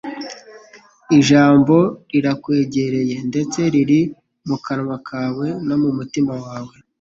Ijambo 1.17 1.75
rirakwegereye, 2.11 3.15
ndetse 3.29 3.59
riri 3.73 4.01
mu 4.47 4.57
kanwa 4.65 4.97
kawe 5.07 5.47
no 5.67 5.75
mu 5.81 5.89
mutima 5.97 6.33
wawe: 6.45 6.75